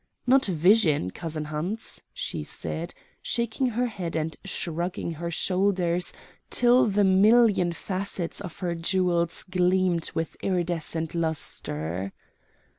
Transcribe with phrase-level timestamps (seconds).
[0.25, 6.11] "Not vision, cousin Hans," she said, shaking her head and shrugging her shoulders
[6.49, 12.13] till the million facets of her jewels gleamed with iridescent lustre.